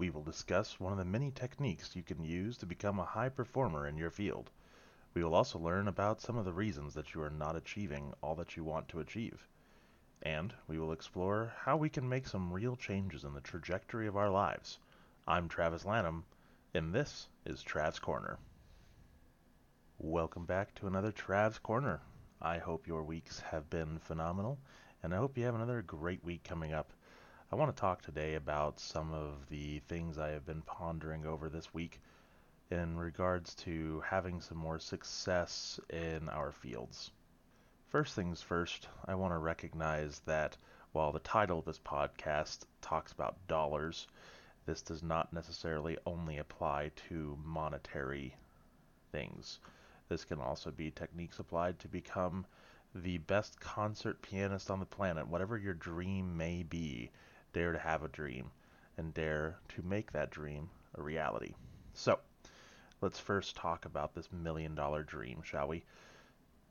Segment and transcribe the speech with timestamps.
[0.00, 3.28] we will discuss one of the many techniques you can use to become a high
[3.28, 4.50] performer in your field.
[5.12, 8.34] We will also learn about some of the reasons that you are not achieving all
[8.36, 9.46] that you want to achieve.
[10.22, 14.16] And we will explore how we can make some real changes in the trajectory of
[14.16, 14.78] our lives.
[15.28, 16.24] I'm Travis Lanham,
[16.72, 18.38] and this is Trav's Corner.
[19.98, 22.00] Welcome back to another Trav's Corner.
[22.40, 24.58] I hope your weeks have been phenomenal,
[25.02, 26.90] and I hope you have another great week coming up.
[27.52, 31.48] I want to talk today about some of the things I have been pondering over
[31.48, 32.00] this week
[32.70, 37.10] in regards to having some more success in our fields.
[37.88, 40.56] First things first, I want to recognize that
[40.92, 44.06] while the title of this podcast talks about dollars,
[44.64, 48.36] this does not necessarily only apply to monetary
[49.10, 49.58] things.
[50.08, 52.46] This can also be techniques applied to become
[52.94, 55.26] the best concert pianist on the planet.
[55.26, 57.10] Whatever your dream may be,
[57.52, 58.50] dare to have a dream
[58.96, 61.54] and dare to make that dream a reality.
[61.94, 62.18] So,
[63.00, 65.84] let's first talk about this million dollar dream, shall we?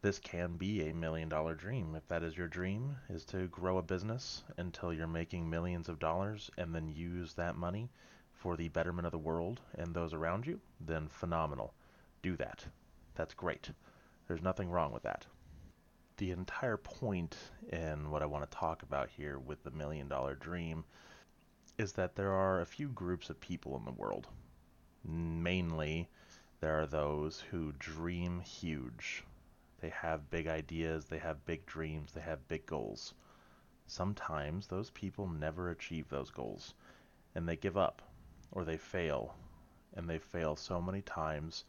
[0.01, 1.95] This can be a million dollar dream.
[1.95, 5.99] If that is your dream, is to grow a business until you're making millions of
[5.99, 7.89] dollars and then use that money
[8.31, 11.73] for the betterment of the world and those around you, then phenomenal.
[12.21, 12.65] Do that.
[13.15, 13.71] That's great.
[14.27, 15.25] There's nothing wrong with that.
[16.19, 17.37] The entire point
[17.71, 20.83] in what I want to talk about here with the million dollar dream
[21.77, 24.27] is that there are a few groups of people in the world.
[25.05, 26.09] Mainly,
[26.59, 29.23] there are those who dream huge.
[29.79, 33.13] They have big ideas, they have big dreams, they have big goals.
[33.87, 36.73] Sometimes those people never achieve those goals
[37.33, 38.01] and they give up
[38.51, 39.35] or they fail.
[39.93, 41.63] And they fail so many times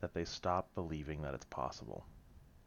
[0.00, 2.04] that they stop believing that it's possible.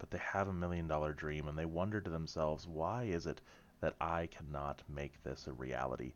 [0.07, 3.41] But they have a million dollar dream and they wonder to themselves, why is it
[3.79, 6.13] that I cannot make this a reality?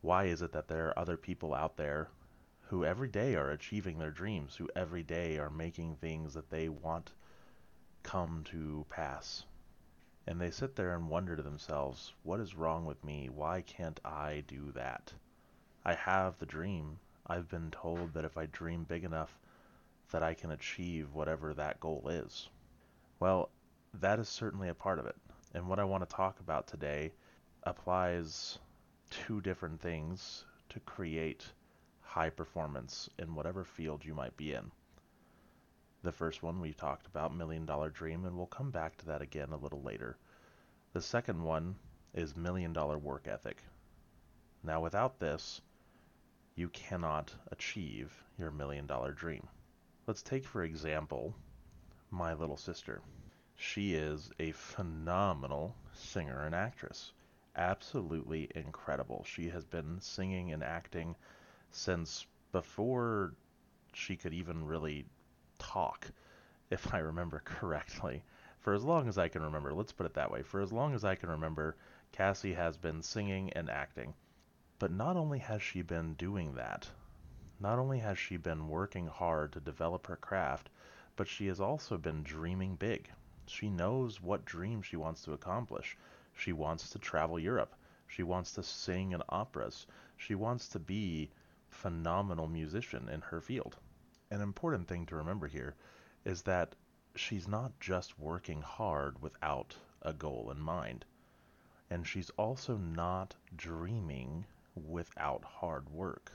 [0.00, 2.08] Why is it that there are other people out there
[2.68, 6.68] who every day are achieving their dreams, who every day are making things that they
[6.68, 7.10] want
[8.04, 9.44] come to pass?
[10.28, 13.28] And they sit there and wonder to themselves, what is wrong with me?
[13.28, 15.12] Why can't I do that?
[15.84, 17.00] I have the dream.
[17.26, 19.36] I've been told that if I dream big enough,
[20.12, 22.48] that I can achieve whatever that goal is?
[23.20, 23.50] Well,
[23.94, 25.16] that is certainly a part of it.
[25.52, 27.12] And what I want to talk about today
[27.64, 28.58] applies
[29.10, 31.44] two different things to create
[32.00, 34.70] high performance in whatever field you might be in.
[36.02, 39.20] The first one we talked about, Million Dollar Dream, and we'll come back to that
[39.20, 40.16] again a little later.
[40.94, 41.76] The second one
[42.14, 43.62] is Million Dollar Work Ethic.
[44.64, 45.60] Now, without this,
[46.54, 49.46] you cannot achieve your million dollar dream.
[50.06, 51.34] Let's take, for example,
[52.10, 53.00] my little sister.
[53.56, 57.12] She is a phenomenal singer and actress.
[57.56, 59.24] Absolutely incredible.
[59.24, 61.14] She has been singing and acting
[61.70, 63.34] since before
[63.92, 65.04] she could even really
[65.58, 66.10] talk,
[66.70, 68.22] if I remember correctly.
[68.58, 70.42] For as long as I can remember, let's put it that way.
[70.42, 71.76] For as long as I can remember,
[72.12, 74.14] Cassie has been singing and acting.
[74.78, 76.88] But not only has she been doing that,
[77.60, 80.70] not only has she been working hard to develop her craft,
[81.20, 83.10] but she has also been dreaming big.
[83.44, 85.94] She knows what dream she wants to accomplish.
[86.32, 87.74] She wants to travel Europe.
[88.06, 89.86] She wants to sing in operas.
[90.16, 91.30] She wants to be
[91.68, 93.76] phenomenal musician in her field.
[94.30, 95.74] An important thing to remember here
[96.24, 96.74] is that
[97.14, 101.04] she's not just working hard without a goal in mind.
[101.90, 106.32] And she's also not dreaming without hard work.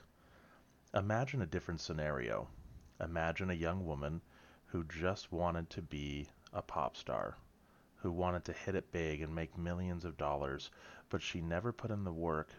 [0.94, 2.46] Imagine a different scenario.
[3.00, 4.20] Imagine a young woman
[4.66, 7.36] who just wanted to be a pop star,
[7.96, 10.70] who wanted to hit it big and make millions of dollars,
[11.08, 12.50] but she never put in the work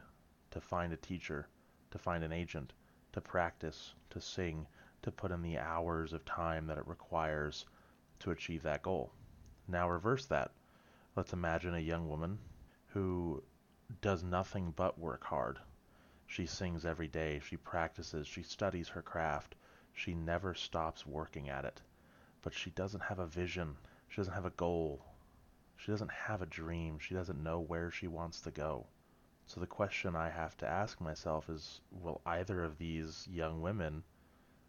[0.51, 1.47] to find a teacher,
[1.91, 2.73] to find an agent,
[3.13, 4.67] to practice, to sing,
[5.01, 7.65] to put in the hours of time that it requires
[8.19, 9.11] to achieve that goal.
[9.67, 10.51] Now reverse that.
[11.15, 12.39] Let's imagine a young woman
[12.87, 13.43] who
[14.01, 15.59] does nothing but work hard,
[16.29, 19.55] she sings every day, she practices, she studies her craft,
[19.93, 21.81] she never stops working at it.
[22.41, 23.77] But she doesn't have a vision,
[24.09, 25.05] she doesn't have a goal,
[25.75, 28.87] she doesn't have a dream, she doesn't know where she wants to go.
[29.45, 34.03] So the question I have to ask myself is will either of these young women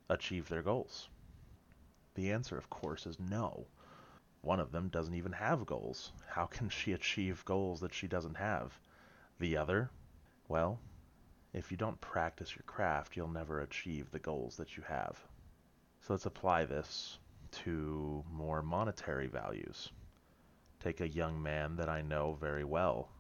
[0.09, 1.09] achieve their goals?
[2.15, 3.67] The answer, of course, is no.
[4.41, 6.13] One of them doesn't even have goals.
[6.29, 8.79] How can she achieve goals that she doesn't have?
[9.39, 9.91] The other,
[10.47, 10.79] well,
[11.53, 15.19] if you don't practice your craft, you'll never achieve the goals that you have.
[16.01, 17.19] So let's apply this
[17.53, 19.93] to more monetary values.
[20.81, 23.11] Take a young man that I know very well.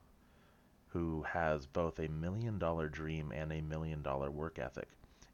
[0.89, 4.89] who has both a million dollar dream and a million dollar work ethic.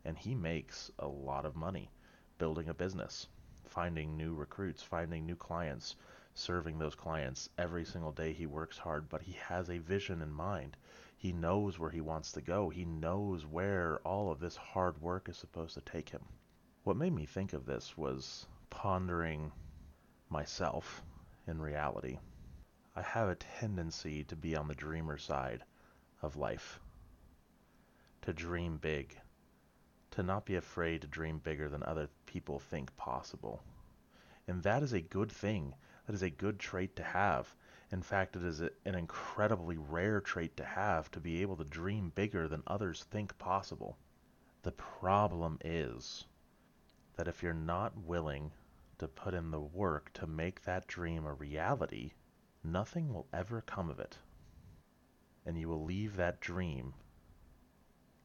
[0.05, 1.91] And he makes a lot of money
[2.39, 3.29] building a business,
[3.65, 5.97] finding new recruits, finding new clients,
[6.35, 7.49] serving those clients.
[7.59, 10.77] Every single day he works hard, but he has a vision in mind.
[11.17, 12.69] He knows where he wants to go.
[12.71, 16.25] He knows where all of this hard work is supposed to take him.
[16.85, 19.53] What made me think of this was pondering
[20.29, 21.03] myself
[21.47, 22.19] in reality.
[22.97, 25.63] I have a tendency to be on the dreamer side
[26.23, 26.81] of life,
[28.23, 29.17] to dream big,
[30.11, 33.63] to not be afraid to dream bigger than other people think possible.
[34.49, 35.75] And that is a good thing.
[36.07, 37.55] That is a good trait to have.
[37.93, 41.65] In fact, it is a, an incredibly rare trait to have to be able to
[41.65, 43.97] dream bigger than others think possible.
[44.63, 46.27] The problem is
[47.17, 48.51] that if you're not willing
[48.99, 52.13] to put in the work to make that dream a reality,
[52.63, 54.19] nothing will ever come of it.
[55.47, 56.95] And you will leave that dream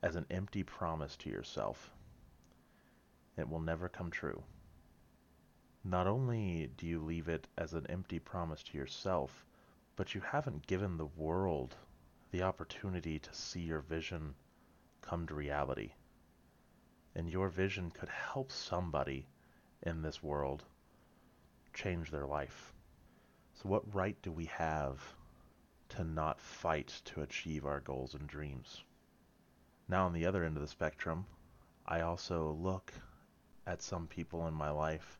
[0.02, 1.92] as an empty promise to yourself.
[3.38, 4.44] It will never come true.
[5.84, 9.46] Not only do you leave it as an empty promise to yourself,
[9.96, 11.76] but you haven't given the world
[12.32, 14.36] the opportunity to see your vision
[15.02, 15.94] come to reality.
[17.16, 19.26] And your vision could help somebody
[19.84, 20.64] in this world
[21.74, 22.74] change their life.
[23.54, 25.02] So, what right do we have
[25.90, 28.84] to not fight to achieve our goals and dreams?
[29.88, 31.26] Now, on the other end of the spectrum,
[31.86, 32.94] I also look
[33.66, 35.20] at some people in my life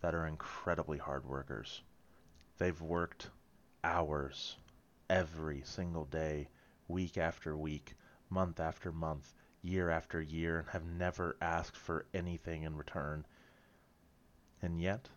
[0.00, 1.82] that are incredibly hard workers.
[2.58, 3.30] They've worked
[3.84, 4.56] hours
[5.10, 6.48] every single day,
[6.88, 7.94] week after week,
[8.30, 13.26] month after month, year after year, and have never asked for anything in return.
[14.62, 15.08] And yet,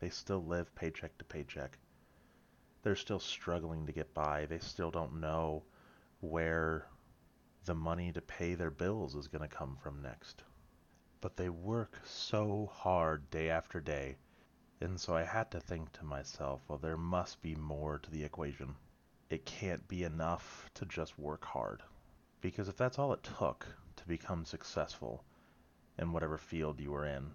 [0.00, 1.78] they still live paycheck to paycheck.
[2.82, 4.46] They're still struggling to get by.
[4.46, 5.62] They still don't know
[6.20, 6.86] where
[7.64, 10.42] the money to pay their bills is going to come from next
[11.24, 14.14] but they work so hard day after day.
[14.82, 18.22] And so I had to think to myself, well, there must be more to the
[18.22, 18.74] equation.
[19.30, 21.82] It can't be enough to just work hard.
[22.42, 25.24] Because if that's all it took to become successful
[25.98, 27.30] in whatever field you were in,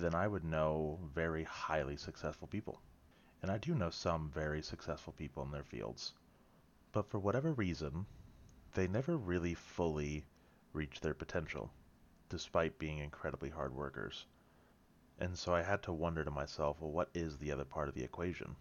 [0.00, 2.80] then I would know very highly successful people.
[3.42, 6.12] And I do know some very successful people in their fields.
[6.92, 8.06] But for whatever reason,
[8.74, 10.24] they never really fully
[10.72, 11.70] reach their potential
[12.28, 14.26] despite being incredibly hard workers.
[15.18, 17.94] And so I had to wonder to myself, well, what is the other part of
[17.94, 18.56] the equation?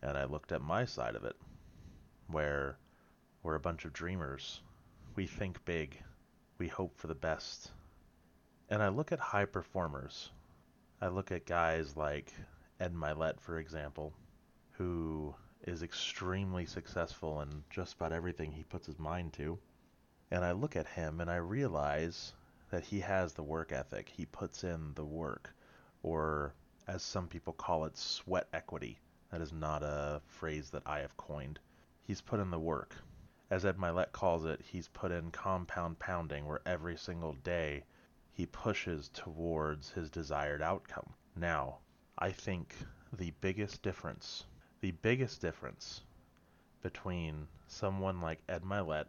[0.00, 1.36] And I looked at my side of it,
[2.28, 2.78] where
[3.42, 4.62] we're a bunch of dreamers.
[5.16, 6.02] We think big.
[6.58, 7.70] We hope for the best.
[8.70, 10.30] And I look at high performers.
[11.02, 12.34] I look at guys like
[12.78, 14.12] Ed Mylett, for example,
[14.72, 15.34] who
[15.66, 19.58] is extremely successful in just about everything he puts his mind to.
[20.30, 22.34] And I look at him and I realize
[22.70, 24.10] that he has the work ethic.
[24.10, 25.54] He puts in the work,
[26.02, 26.54] or
[26.86, 28.98] as some people call it, sweat equity.
[29.32, 31.60] That is not a phrase that I have coined.
[32.02, 32.94] He's put in the work.
[33.50, 37.84] As Ed Mylett calls it, he's put in compound pounding, where every single day
[38.40, 41.12] he pushes towards his desired outcome.
[41.36, 41.76] Now,
[42.16, 42.74] I think
[43.12, 44.46] the biggest difference,
[44.80, 46.00] the biggest difference
[46.80, 49.08] between someone like Ed Mylett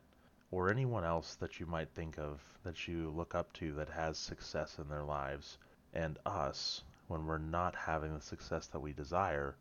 [0.52, 4.18] or anyone else that you might think of that you look up to that has
[4.18, 5.58] success in their lives,
[5.94, 9.56] and us, when we're not having the success that we desire,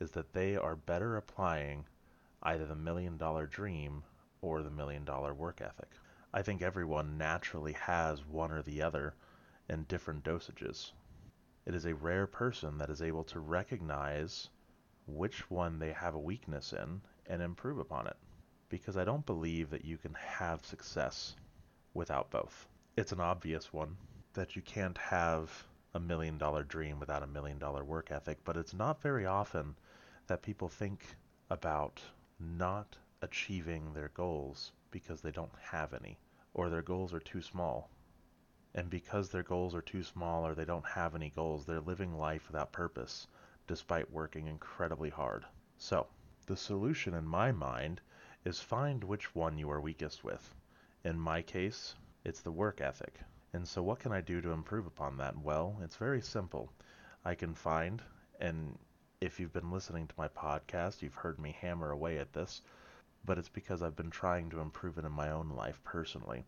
[0.00, 1.84] is that they are better applying
[2.44, 4.02] either the million dollar dream
[4.40, 5.90] or the million dollar work ethic.
[6.32, 9.14] I think everyone naturally has one or the other
[9.68, 10.92] in different dosages.
[11.66, 14.48] It is a rare person that is able to recognize
[15.08, 18.16] which one they have a weakness in and improve upon it
[18.68, 21.34] because I don't believe that you can have success
[21.94, 22.68] without both.
[22.96, 23.96] It's an obvious one
[24.34, 28.56] that you can't have a million dollar dream without a million dollar work ethic, but
[28.56, 29.74] it's not very often
[30.28, 31.16] that people think
[31.50, 32.00] about
[32.38, 36.18] not achieving their goals because they don't have any,
[36.54, 37.90] or their goals are too small.
[38.74, 42.16] And because their goals are too small or they don't have any goals, they're living
[42.16, 43.26] life without purpose,
[43.66, 45.44] despite working incredibly hard.
[45.76, 46.06] So,
[46.46, 48.00] the solution in my mind
[48.44, 50.54] is find which one you are weakest with.
[51.04, 51.94] In my case,
[52.24, 53.20] it's the work ethic.
[53.52, 55.36] And so what can I do to improve upon that?
[55.36, 56.72] Well, it's very simple.
[57.24, 58.02] I can find,
[58.38, 58.78] and
[59.20, 62.62] if you've been listening to my podcast, you've heard me hammer away at this,
[63.24, 66.44] but it's because I've been trying to improve it in my own life personally.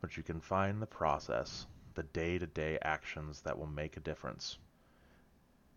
[0.00, 4.00] But you can find the process, the day to day actions that will make a
[4.00, 4.58] difference.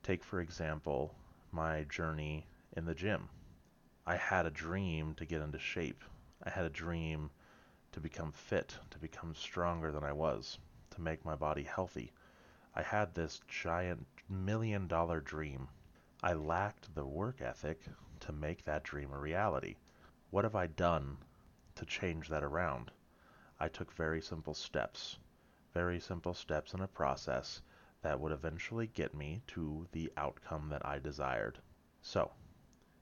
[0.04, 1.16] Take, for example,
[1.52, 3.30] my journey in the gym.
[4.06, 6.04] I had a dream to get into shape.
[6.44, 7.30] I had a dream
[7.92, 10.60] to become fit, to become stronger than I was,
[10.92, 12.12] to make my body healthy.
[12.74, 15.68] I had this giant million dollar dream.
[16.22, 17.82] I lacked the work ethic
[18.22, 19.76] to make that dream a reality.
[20.30, 21.20] What have I done
[21.76, 22.92] to change that around?
[23.62, 25.18] I took very simple steps,
[25.74, 27.62] very simple steps in a process
[28.02, 31.60] that would eventually get me to the outcome that I desired.
[32.02, 32.34] So,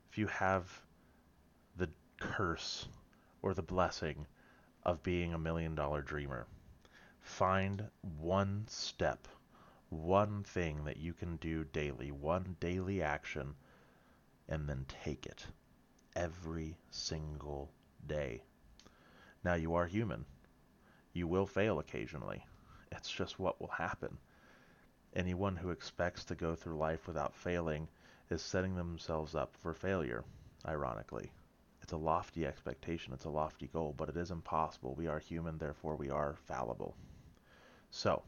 [0.09, 0.83] if you have
[1.75, 1.89] the
[2.19, 2.87] curse
[3.41, 4.27] or the blessing
[4.83, 6.45] of being a million dollar dreamer,
[7.21, 7.89] find
[8.19, 9.27] one step,
[9.89, 13.55] one thing that you can do daily, one daily action,
[14.47, 15.47] and then take it
[16.15, 17.71] every single
[18.07, 18.41] day.
[19.43, 20.25] Now, you are human.
[21.13, 22.45] You will fail occasionally.
[22.91, 24.17] It's just what will happen.
[25.15, 27.87] Anyone who expects to go through life without failing
[28.29, 30.23] is setting themselves up for failure,
[30.67, 31.31] ironically.
[31.81, 34.95] It's a lofty expectation, it's a lofty goal, but it is impossible.
[34.95, 36.95] We are human, therefore we are fallible.
[37.91, 38.23] So,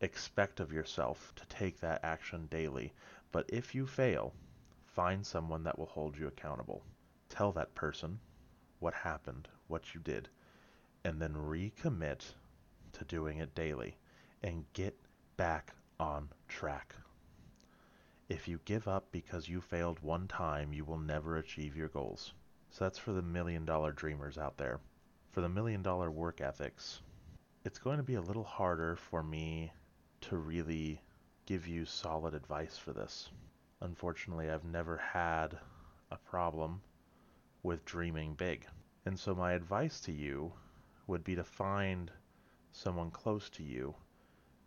[0.00, 2.92] expect of yourself to take that action daily,
[3.32, 4.34] but if you fail,
[4.94, 6.84] find someone that will hold you accountable.
[7.28, 8.20] Tell that person
[8.78, 10.28] what happened, what you did,
[11.04, 12.20] and then recommit
[12.92, 13.96] to doing it daily
[14.42, 14.96] and get
[15.36, 16.94] back on track.
[18.28, 22.32] If you give up because you failed one time, you will never achieve your goals.
[22.70, 24.80] So that's for the million dollar dreamers out there.
[25.32, 27.00] For the million dollar work ethics,
[27.64, 29.72] it's going to be a little harder for me
[30.22, 31.00] to really
[31.46, 33.28] give you solid advice for this.
[33.84, 35.58] Unfortunately, I've never had
[36.10, 36.80] a problem
[37.62, 38.66] with dreaming big.
[39.04, 40.54] And so my advice to you
[41.06, 42.10] would be to find
[42.72, 43.94] someone close to you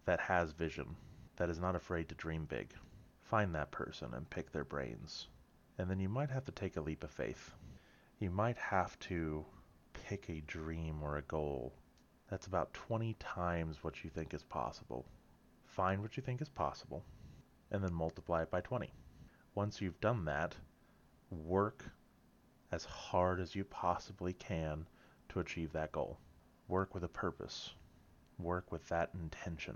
[0.05, 0.95] that has vision,
[1.38, 2.75] that is not afraid to dream big.
[3.24, 5.29] Find that person and pick their brains.
[5.79, 7.55] And then you might have to take a leap of faith.
[8.19, 9.43] You might have to
[9.93, 11.74] pick a dream or a goal
[12.29, 15.07] that's about 20 times what you think is possible.
[15.65, 17.03] Find what you think is possible
[17.71, 18.91] and then multiply it by 20.
[19.57, 20.55] Once you've done that,
[21.31, 21.83] work
[22.71, 24.85] as hard as you possibly can
[25.29, 26.19] to achieve that goal.
[26.67, 27.73] Work with a purpose.
[28.37, 29.75] Work with that intention.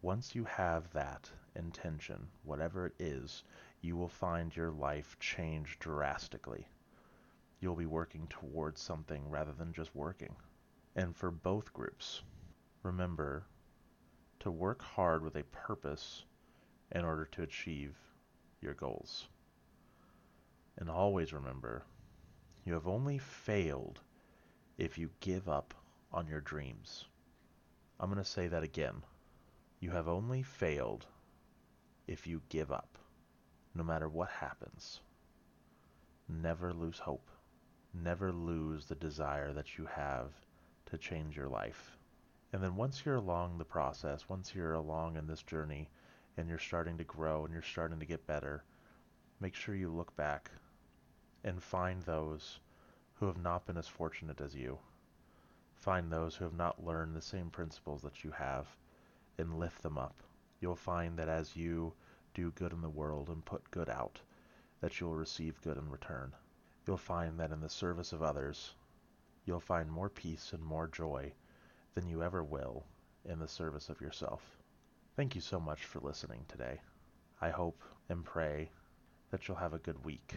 [0.00, 3.42] Once you have that intention, whatever it is,
[3.80, 6.68] you will find your life change drastically.
[7.58, 10.36] You'll be working towards something rather than just working.
[10.94, 12.22] And for both groups,
[12.84, 13.44] remember
[14.38, 16.26] to work hard with a purpose
[16.92, 17.96] in order to achieve
[18.60, 19.28] your goals.
[20.78, 21.84] And always remember,
[22.64, 24.00] you have only failed
[24.78, 25.74] if you give up
[26.12, 27.06] on your dreams.
[27.98, 29.02] I'm going to say that again.
[29.80, 31.06] You have only failed
[32.06, 32.98] if you give up,
[33.74, 35.00] no matter what happens.
[36.28, 37.30] Never lose hope.
[37.94, 40.32] Never lose the desire that you have
[40.86, 41.96] to change your life.
[42.52, 45.88] And then once you're along the process, once you're along in this journey
[46.36, 48.62] and you're starting to grow and you're starting to get better,
[49.40, 50.50] make sure you look back
[51.44, 52.60] and find those
[53.14, 54.78] who have not been as fortunate as you.
[55.74, 58.66] Find those who have not learned the same principles that you have
[59.38, 60.22] and lift them up.
[60.60, 61.92] You'll find that as you
[62.34, 64.20] do good in the world and put good out,
[64.80, 66.32] that you'll receive good in return.
[66.86, 68.74] You'll find that in the service of others,
[69.44, 71.32] you'll find more peace and more joy
[71.94, 72.84] than you ever will
[73.24, 74.55] in the service of yourself.
[75.16, 76.78] Thank you so much for listening today.
[77.40, 78.68] I hope and pray
[79.30, 80.34] that you'll have a good week.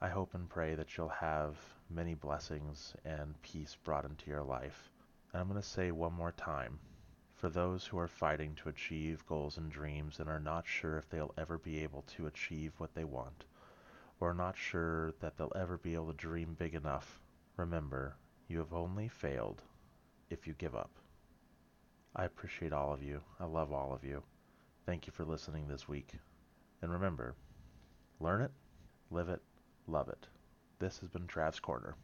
[0.00, 1.56] I hope and pray that you'll have
[1.90, 4.92] many blessings and peace brought into your life.
[5.32, 6.78] And I'm going to say one more time
[7.34, 11.08] for those who are fighting to achieve goals and dreams and are not sure if
[11.08, 13.44] they'll ever be able to achieve what they want,
[14.20, 17.18] or not sure that they'll ever be able to dream big enough,
[17.56, 18.14] remember,
[18.46, 19.62] you have only failed
[20.30, 21.01] if you give up.
[22.14, 23.20] I appreciate all of you.
[23.40, 24.22] I love all of you.
[24.84, 26.12] Thank you for listening this week.
[26.82, 27.34] And remember,
[28.20, 28.50] learn it,
[29.10, 29.40] live it,
[29.86, 30.26] love it.
[30.78, 31.94] This has been Trav's Corner.